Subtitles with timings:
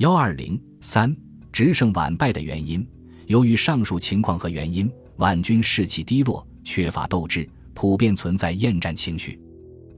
[0.00, 1.14] 幺二零三
[1.52, 2.86] 直胜晚败的原因，
[3.26, 9.38] 由于上述情况和原因，皖军士气低落，缺乏斗志，普遍存在厌战情绪。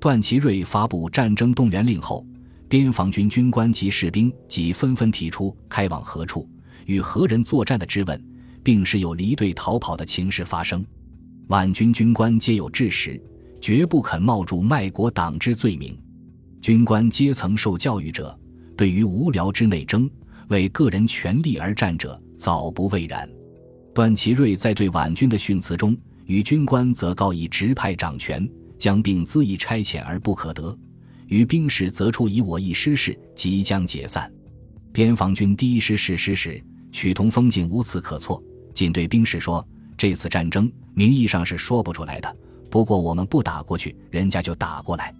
[0.00, 2.26] 段祺瑞发布战争动员令后，
[2.68, 6.50] 边防军军官及士兵即纷纷提出开往何处、
[6.86, 8.20] 与何人作战的质问，
[8.64, 10.84] 并时有离队逃跑的情势发生。
[11.46, 13.22] 皖军军官皆有志识，
[13.60, 15.96] 绝不肯冒住卖国党之罪名。
[16.60, 18.36] 军官阶层受教育者，
[18.76, 20.10] 对于无聊之内争、
[20.48, 23.28] 为个人权利而战者，早不畏然。
[23.94, 28.48] 段祺瑞在对皖军的训词中，与军官则告以直派掌权。
[28.78, 30.76] 将兵恣意差遣而不可得，
[31.28, 34.28] 与兵士则出以我一失事即将解散。
[34.90, 38.42] 边防军第一师誓师时，曲同风景无此可措，
[38.74, 39.64] 仅对兵士说
[39.96, 42.36] ：“这次战争名义上是说不出来的，
[42.68, 45.14] 不过我们不打过去，人家就打过来。”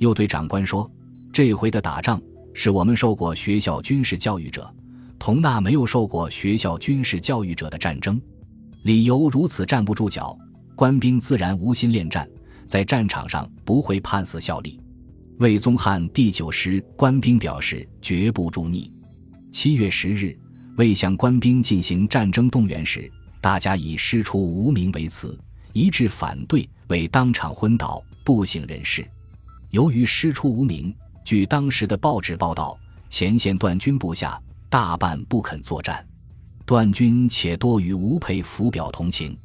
[0.00, 0.90] 又对长官说
[1.32, 2.20] ：“这回的打仗
[2.60, 4.68] 是我们受过学校军事教育者，
[5.16, 8.20] 同那没有受过学校军事教育者的战争，
[8.82, 10.36] 理由如此站不住脚，
[10.74, 12.28] 官兵自然无心恋战。”
[12.66, 14.80] 在战场上不会判死效力。
[15.38, 18.92] 魏宗翰第九师官兵表示绝不助逆。
[19.52, 20.36] 七月十日，
[20.76, 23.08] 魏向官兵进行战争动员时，
[23.40, 25.38] 大家以师出无名为辞，
[25.72, 29.06] 一致反对，为当场昏倒，不省人事。
[29.70, 30.92] 由于师出无名，
[31.28, 32.74] 据当时的报纸报道，
[33.10, 34.40] 前线段军部下
[34.70, 36.02] 大半不肯作战，
[36.64, 39.36] 段军且多与吴佩孚表同情，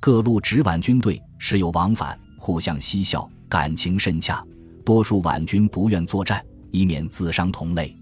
[0.00, 2.18] 各路直皖军队时有往返。
[2.36, 4.44] 互相嬉笑，感情甚洽。
[4.84, 7.96] 多数皖军不愿作战，以免自伤同类。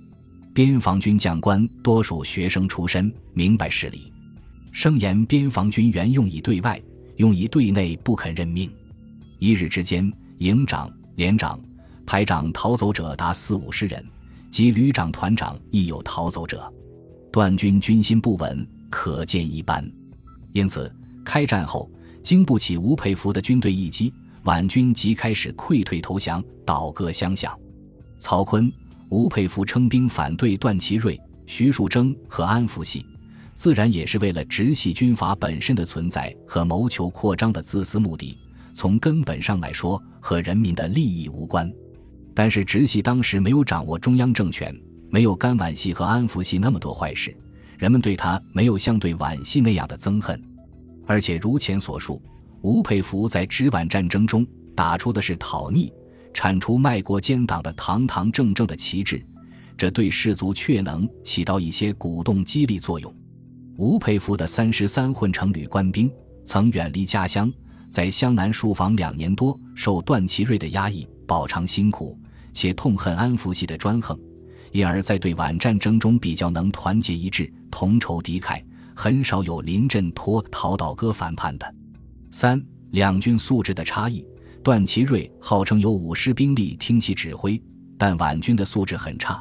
[0.54, 4.10] 边防军将官多属学生出身，明白事理，
[4.72, 6.80] 声言边防军原用以对外，
[7.16, 8.72] 用以对内不肯任命。
[9.38, 11.60] 一日之间，营长、连长、
[12.08, 14.02] 排长逃走者达四五十人，
[14.50, 16.72] 及旅长、团长亦有逃走者。
[17.30, 19.86] 段军军心不稳，可见一斑。
[20.52, 20.90] 因此，
[21.22, 21.86] 开战后
[22.22, 24.10] 经不起吴佩孚的军队一击。
[24.42, 27.54] 皖军即开始溃退投降，倒戈相向。
[28.18, 28.72] 曹锟、
[29.10, 33.04] 吴佩孚称兵反对段祺瑞、徐树铮和安福系，
[33.54, 38.34] 自然也是为了直系军阀本身的存在和谋求扩张的自私目的。
[38.72, 41.70] 从根本上来说，和人民的利益无关。
[42.38, 44.72] 但是直系当时没有掌握中央政权，
[45.10, 47.36] 没有甘皖系和安福系那么多坏事，
[47.76, 50.40] 人们对他没有像对皖系那样的憎恨。
[51.04, 52.22] 而且如前所述。
[52.60, 54.46] 吴佩孚在直皖战争中
[54.76, 55.92] 打出的是讨逆、
[56.32, 59.20] 铲除卖国奸党的堂堂正正的旗帜，
[59.76, 63.12] 这对士卒确能起到一些鼓动激励作用。
[63.78, 66.08] 吴佩孚的三十三混成旅官兵
[66.44, 67.52] 曾远离家乡，
[67.88, 72.16] 在湘南戍防两年多，受段祺瑞的压抑，饱尝辛苦，
[72.58, 74.18] 且痛恨安福系的专横，
[74.72, 78.60] 因而，在对皖战争中比较能团结一致，同仇敌忾，
[78.96, 81.74] 很少有临阵脱逃倒戈反叛的。
[82.32, 82.60] 三
[82.90, 84.26] 两军素质的差异，
[84.60, 87.62] 段祺瑞号称有五师兵力听其指挥，
[87.96, 89.40] 但皖军的素质很差，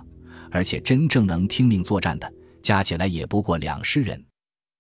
[0.51, 4.23] 而且真正能听命作战的加起来也不过两师人。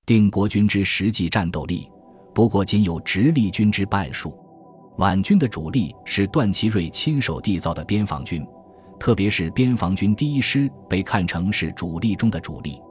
[0.05, 1.89] 定国军之实际战斗力，
[2.35, 4.37] 不过仅有直隶军之半数。
[4.97, 8.45] 皖军的主力是段祺瑞亲手缔造的边防军，
[8.99, 12.81] 特别是边防军第一师被看成是主力中的主力，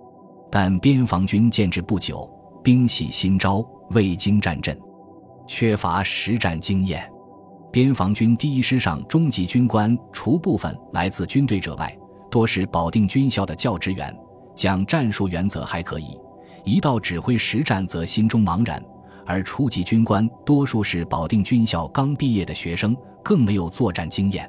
[0.49, 2.29] 但边防军建制不久，
[2.63, 4.79] 兵系新招，未经战阵。
[5.49, 7.11] 缺乏实战经验，
[7.73, 11.93] 边防军第一师上中级军官，除部分来自军队者外，
[12.31, 14.17] 多是保定军校的教职员，
[14.55, 16.17] 讲战术原则还可以，
[16.65, 18.81] 一到指挥实战则心中茫然。
[19.27, 24.49] 而初级军官多数是保定军校刚毕业的学生，更没有作战经验。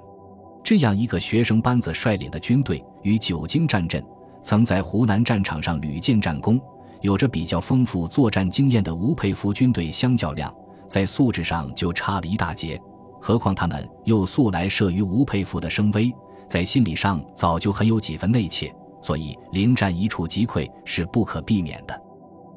[0.63, 4.03] 这样一个学生班子率领的军队，与久经战阵、
[4.41, 6.61] 曾在湖南战场上屡建战功、
[7.01, 10.53] 有着比较丰富作战经验的吴佩孚军队相较量。
[10.85, 12.79] 在素质上就差了一大截，
[13.19, 16.13] 何况他们又素来慑于吴佩孚的声威，
[16.47, 22.06] 在心理上早就很有几分内怯，所以临战一触即溃是不可避免的。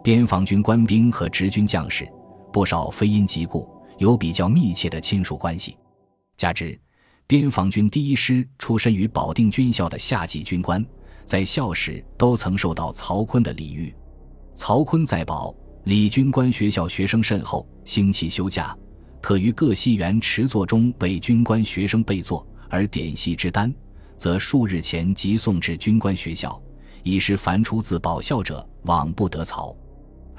[0.02, 2.08] 边防军官兵和直军将士
[2.52, 3.68] 不少非因疾故，
[3.98, 5.76] 有比较密切的亲属关系。
[6.36, 6.78] 加之
[7.26, 10.84] 边防军第一师出身于保定军校的下级军官，
[11.24, 13.94] 在校时都曾受到曹锟的礼遇。
[14.54, 15.54] 曹锟在保。
[15.84, 18.76] 李军官学校学生甚厚，星期休假，
[19.22, 23.74] 特于各系园持座中为军官学生备座，而点系之单，
[24.18, 26.60] 则数日前即送至军官学校，
[27.02, 29.74] 以使凡出自保校者往不得曹。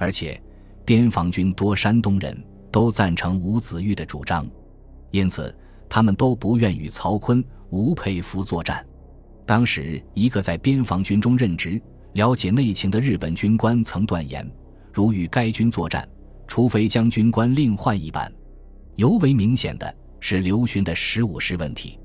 [0.01, 0.41] 而且，
[0.83, 2.35] 边防军多山东人，
[2.71, 4.49] 都赞成吴子玉的主张，
[5.11, 5.55] 因此
[5.87, 8.83] 他们都不愿与曹锟、吴佩孚作战。
[9.45, 11.79] 当时，一个在边防军中任职、
[12.13, 14.49] 了解内情的日本军官曾断言：
[14.91, 16.09] 如与该军作战，
[16.47, 18.33] 除非将军官另换一班。
[18.95, 21.99] 尤为明显的是刘询的十五师问题。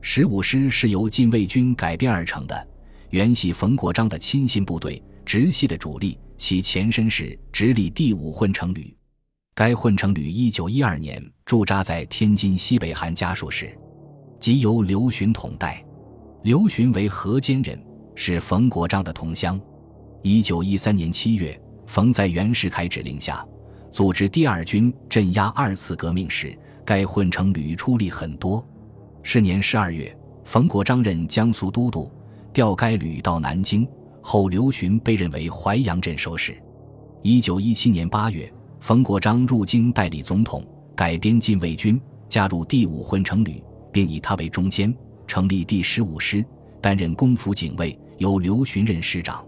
[0.00, 2.68] 十五师是由禁卫军改编而成的，
[3.10, 6.18] 原系冯国璋的亲信部队，直系的主力。
[6.36, 8.94] 其前身是直隶第五混成旅。
[9.54, 13.76] 该混成旅一九一二年驻扎在天津西北韩家属市，
[14.38, 15.82] 即由刘询统带。
[16.42, 17.82] 刘询为河间人，
[18.14, 19.58] 是冯国璋的同乡。
[20.22, 23.44] 一九一三年七月，冯在袁世凯指令下，
[23.90, 28.64] 组织第二军镇压二次革命时，该混成旅出力很多。
[29.22, 32.10] 是年十二月，冯国璋任江苏都督，
[32.52, 33.88] 调该旅到南京
[34.28, 36.60] 后，刘询被任为淮阳镇守使。
[37.22, 43.62] 一九一七年八月，冯国璋入京代理总统，改编禁卫军，加入第五混成旅，
[43.92, 44.92] 并以他为中坚，
[45.28, 46.44] 成立第十五师，
[46.80, 49.46] 担任公府警卫，由刘询任师长。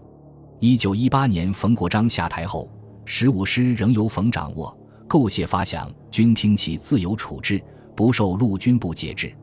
[0.61, 2.71] 一九一八年，冯国璋下台后，
[3.03, 4.73] 十五师仍由冯掌握，
[5.09, 7.61] 构械发饷均听其自由处置，
[7.97, 9.35] 不受陆军部节制。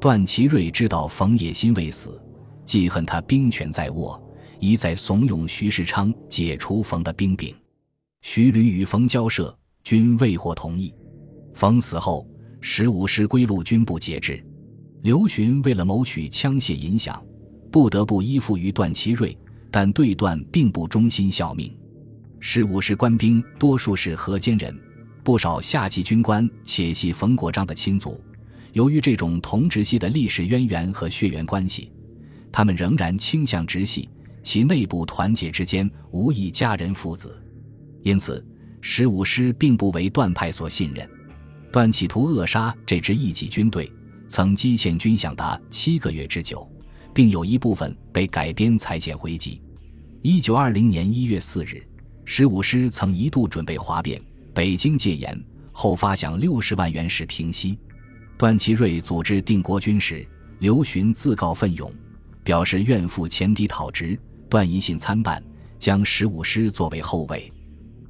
[0.00, 2.20] 段祺瑞知道冯野心未死，
[2.64, 4.20] 记恨他兵权在握，
[4.62, 7.52] 一再怂恿徐世昌解除冯的兵柄。
[8.20, 10.94] 徐吕与冯交涉，均未获同意。
[11.52, 12.24] 冯死后，
[12.60, 14.40] 十五师归陆军部节制。
[15.02, 17.20] 刘询为了谋取枪械影响，
[17.72, 19.36] 不得不依附于段祺瑞，
[19.68, 21.76] 但对段并不忠心效命。
[22.38, 24.80] 十五师官兵多数是河间人，
[25.24, 28.22] 不少下级军官且系冯国璋的亲族。
[28.74, 31.90] 由于这种同直系的历史渊源和血缘关系，
[32.52, 34.08] 他们仍然倾向直系，
[34.42, 37.40] 其内部团结之间无一家人父子，
[38.02, 38.44] 因此
[38.80, 41.08] 十五师并不为段派所信任。
[41.70, 43.90] 段企图扼杀这支异己军队，
[44.28, 46.68] 曾积欠军饷达七个月之久，
[47.14, 49.62] 并有一部分被改编裁减回籍。
[50.20, 51.82] 一九二零年一月四日，
[52.24, 54.20] 十五师曾一度准备哗变，
[54.52, 55.42] 北京戒严
[55.72, 57.78] 后发饷六十万元时平息。
[58.36, 60.26] 段祺瑞组织定国军时，
[60.58, 61.90] 刘询自告奋勇，
[62.44, 64.18] 表示愿赴前敌讨职。
[64.52, 65.42] 段一信参办，
[65.78, 67.50] 将十五师作为后卫。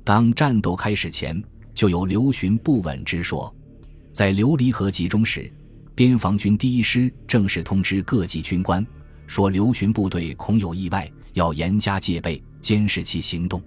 [0.03, 1.41] 当战斗开始前，
[1.73, 3.55] 就有刘询不稳之说。
[4.11, 5.49] 在琉璃河集中时，
[5.94, 8.85] 边防军第一师正式通知各级军官，
[9.29, 13.62] 说刘询部队恐有意外，要严加戒备，监视其行动。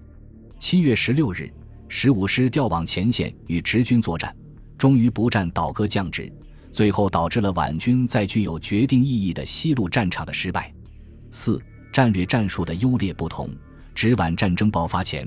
[0.59, 1.49] 七月十六日，
[1.87, 4.35] 十五师调往前线与直军作战，
[4.77, 6.29] 终于不战倒戈降职。
[6.73, 10.73] 最后导致了皖军在具有决定意义的西路战场的失败。
[11.31, 11.57] 四
[11.95, 13.49] 战略战术的优劣不同。
[13.93, 15.25] 直皖战争爆发前，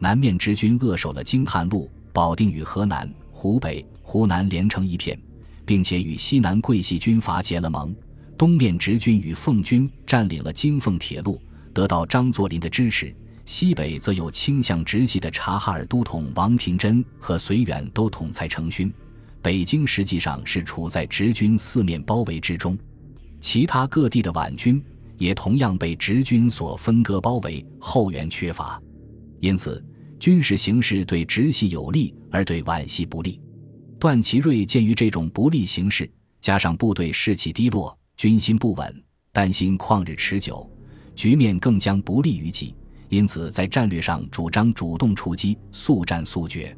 [0.00, 5.16] 南面直军扼守了京汉路，保定与河南、湖北、湖南连成一片，
[5.64, 7.94] 并且与西南桂系军阀结了盟。
[8.36, 11.40] 东面直军与奉军占领了京奉铁路，
[11.72, 13.14] 得到张作霖的支持。
[13.44, 18.92] 西北则有倾向直系的察哈尔都统王廷珍和绥远都统裁成勋。
[19.40, 22.76] 北京实际上是处在直军四面包围之中，
[23.40, 24.82] 其他各地的皖军
[25.18, 28.80] 也同样被直军所分割包围，后援缺乏，
[29.40, 29.84] 因此
[30.18, 33.40] 军事形势对直系有利而对皖系不利。
[33.98, 36.10] 段祺瑞鉴于这种不利形势，
[36.40, 40.68] 加上部队士气低落，军心不稳，担心旷日持久，
[41.14, 42.74] 局面更将不利于己，
[43.08, 46.76] 因此在战略上主张主动出击，速战速决。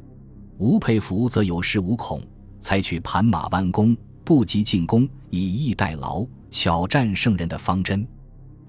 [0.57, 2.21] 吴佩孚则有恃无恐。
[2.59, 8.07] 采取盘马弯弓、不急进攻、以逸待劳、巧战胜人的方针。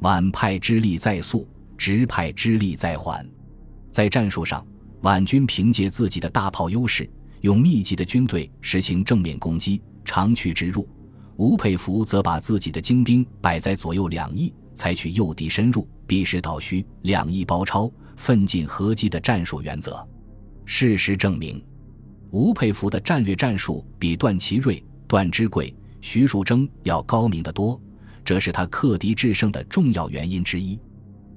[0.03, 1.47] 皖派之力在速，
[1.79, 3.25] 直派之力在缓。
[3.93, 4.67] 在战术上，
[5.01, 7.09] 皖军凭借自己的大炮优势，
[7.43, 10.85] 用密集的军队实行正面攻击，长驱直入；
[11.37, 20.05] 吴佩孚则把自己的精兵摆在左右两翼，采取诱敌深入、避实倒虚、两翼包抄、奋进合击的战术原则。
[20.65, 21.65] 事实证明。
[22.33, 27.81] 吴佩孚的战略战术比段祺瑞、段芝贵、徐树铮要高明得多，
[28.25, 30.79] 这是他克敌制胜的重要原因之一。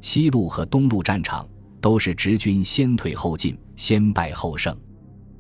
[0.02, 1.48] 西路和东路战场
[1.82, 4.78] 都是直军先退后进、先败后胜，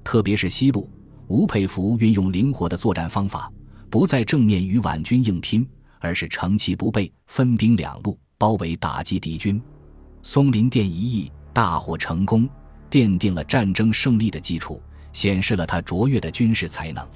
[0.03, 0.89] 特别是西路，
[1.27, 3.51] 吴佩孚运用灵活的作战方法，
[3.89, 5.67] 不在正面与皖军硬拼，
[5.99, 9.61] 而是乘其不备，分兵两路包围打击敌军。
[10.23, 12.49] 松林殿一役大获成功，
[12.89, 14.81] 奠定了战争胜利的基础。
[15.13, 17.07] 显示了他卓越的军事才能。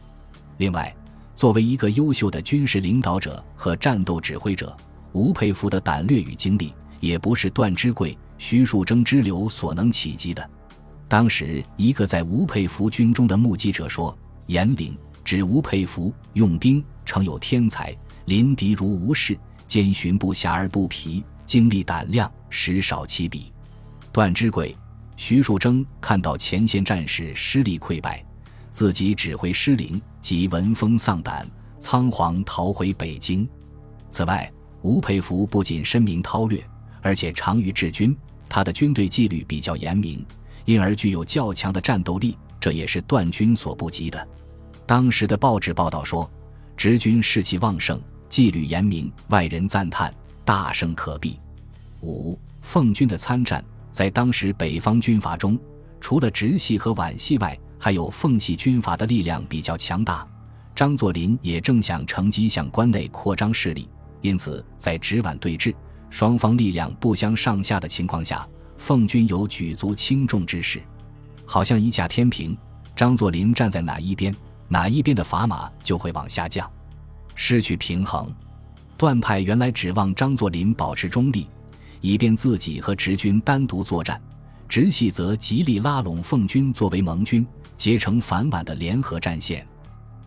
[0.56, 0.96] 另外，
[1.40, 4.76] 作为一个优秀的军事领导者和战斗指挥者，
[5.14, 10.50] 吴佩孚的胆略与精力也不是段芝贵、徐树铮之流所能企及的。
[11.08, 14.14] 当时，一个在吴佩孚军中的目击者说
[14.48, 23.50] ：“严领指吴佩孚用兵诚有天才，临敌如无事，兼巡不暇而不疲，精力胆量实少其比。
[24.12, 24.76] 段之贵、
[25.16, 28.22] 徐树铮看到前线战士失利溃败，
[28.80, 31.46] 自己指挥失灵，即闻风丧胆，
[31.82, 33.46] 仓皇逃回北京。
[34.10, 34.50] 此外，
[34.84, 36.64] 吴佩孚不仅深明韬略，
[37.02, 38.16] 而且长于治军，
[38.48, 40.26] 他的军队纪律比较严明，
[40.64, 44.26] 因而具有较强的战斗力，这也是段军所不及的。
[44.86, 46.32] 当时的报纸报道说，
[46.78, 51.38] 直军士气旺盛，纪律严明，外人赞叹，大胜可避。
[52.00, 53.62] 五奉军的参战。
[53.92, 55.60] 在当时北方军阀中，
[56.00, 60.28] 除了直系和皖系外，还有奉系军阀的力量比较强大。
[60.76, 63.90] 张作霖也正想乘机向关内扩张势力，
[64.22, 65.74] 因此在直皖对峙、
[66.10, 70.82] 双方力量不相上下的情况下，奉军有举足轻重之势，
[71.46, 72.56] 好像一架天平，
[72.96, 74.36] 张作霖站在哪一边，
[74.68, 76.70] 哪一边的砝码就会往下降，
[77.36, 78.32] 失去平衡。
[78.98, 81.48] 段派原来指望张作霖保持中立。
[82.02, 84.22] 以便自己和直军单独作战，
[84.70, 87.46] 直系则极力拉拢奉军作为盟军，
[87.76, 89.68] 结成反皖的联合战线。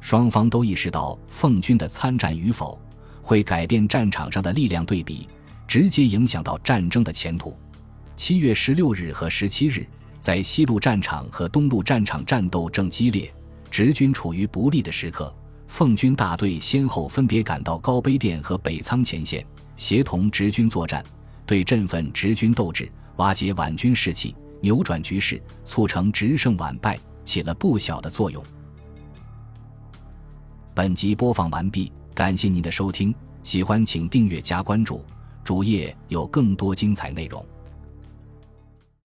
[0.01, 2.77] 双方都意识到奉军的参战与否
[3.23, 5.29] 会改变战场上的力量对比，
[5.69, 7.57] 直接影响到战争的前途。
[8.17, 9.87] 七月十六日和十七日，
[10.19, 13.33] 在西路战场和东路战场战斗正激烈，
[13.71, 15.33] 直军处于不利的时刻。
[15.69, 19.47] 奉军大队先后分别赶到高碑店和北仓前线，
[19.77, 21.03] 协同直军作战。
[21.47, 22.91] 对振奋直军斗志、
[23.23, 28.43] 瓦解皖军士气、扭转局势、促成直胜皖败起了不小的作用。
[30.75, 33.15] 本集播放完毕，感谢您的收听，
[33.45, 35.05] 喜欢请订阅加关注，
[35.45, 37.47] 主页有更多精彩内容。